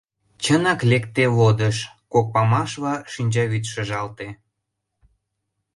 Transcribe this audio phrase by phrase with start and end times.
[0.43, 1.77] Чынак лекте лодыш—
[2.13, 4.27] кок памашла шинчавӱд шыжалте.